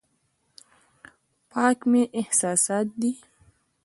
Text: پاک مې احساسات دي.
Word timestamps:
پاک 1.51 1.77
مې 1.91 2.01
احساسات 2.19 2.87
دي. 3.01 3.11